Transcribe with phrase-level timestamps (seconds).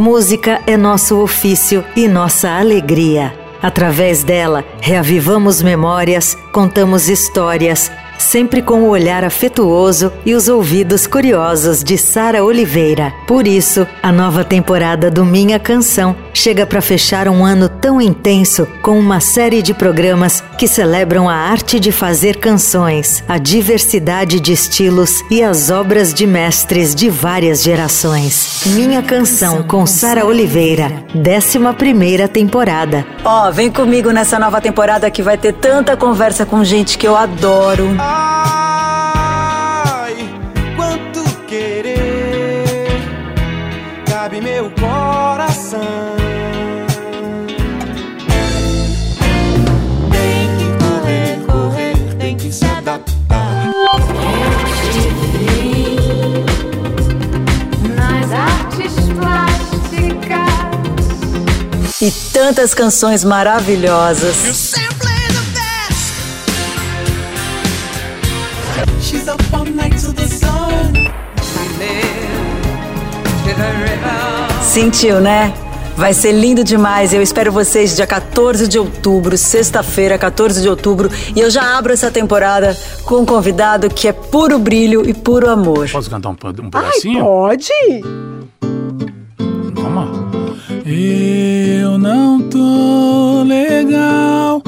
[0.00, 3.34] Música é nosso ofício e nossa alegria.
[3.60, 11.82] Através dela, reavivamos memórias, contamos histórias sempre com o olhar afetuoso e os ouvidos curiosos
[11.82, 13.12] de Sara Oliveira.
[13.26, 18.66] Por isso, a nova temporada do Minha Canção chega para fechar um ano tão intenso
[18.82, 24.52] com uma série de programas que celebram a arte de fazer canções, a diversidade de
[24.52, 28.62] estilos e as obras de mestres de várias gerações.
[28.66, 33.06] Minha Canção com Sara Oliveira, 11 primeira temporada.
[33.24, 37.06] Ó, oh, vem comigo nessa nova temporada que vai ter tanta conversa com gente que
[37.06, 37.94] eu adoro.
[37.98, 38.19] Ai,
[44.10, 45.80] cabe meu coração.
[50.10, 53.70] Tem que correr, correr, tem que se adaptar.
[57.94, 60.50] Nas artes plásticas
[62.02, 64.74] e tantas canções maravilhosas.
[74.62, 75.52] Sentiu, né?
[75.96, 77.12] Vai ser lindo demais.
[77.12, 81.10] Eu espero vocês dia 14 de outubro, sexta-feira, 14 de outubro.
[81.36, 85.50] E eu já abro essa temporada com um convidado que é puro brilho e puro
[85.50, 85.90] amor.
[85.90, 87.18] Posso cantar um, um pedacinho?
[87.18, 87.70] Ai, pode!
[89.74, 90.08] Vamos lá.
[90.86, 94.62] Eu não tô legal.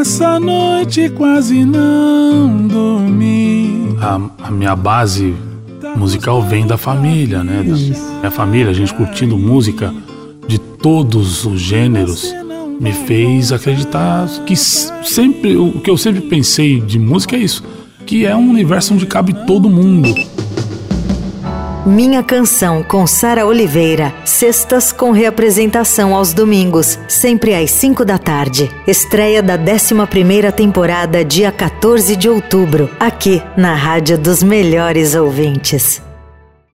[0.00, 3.96] Essa noite quase não dormi.
[4.02, 5.34] A, a minha base
[5.96, 7.62] musical vem da família, né?
[7.62, 7.76] Da
[8.18, 9.92] minha família, a gente curtindo música
[10.46, 12.32] de todos os gêneros
[12.80, 17.64] me fez acreditar que sempre o que eu sempre pensei de música é isso,
[18.06, 20.14] que é um universo onde cabe todo mundo.
[21.86, 24.12] Minha Canção com Sara Oliveira.
[24.24, 28.70] Sextas com reapresentação aos domingos, sempre às 5 da tarde.
[28.86, 36.07] Estreia da 11 temporada, dia 14 de outubro, aqui na Rádio dos Melhores Ouvintes.